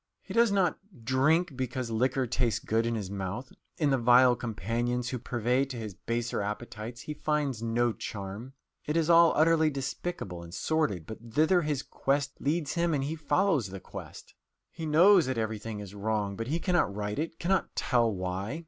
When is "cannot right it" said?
16.59-17.37